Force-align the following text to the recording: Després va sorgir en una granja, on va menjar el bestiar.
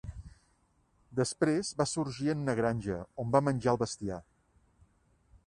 Després 1.19 1.69
va 1.81 1.87
sorgir 1.91 2.33
en 2.35 2.41
una 2.47 2.57
granja, 2.61 2.99
on 3.25 3.37
va 3.37 3.43
menjar 3.51 3.77
el 3.77 3.81
bestiar. 3.85 4.21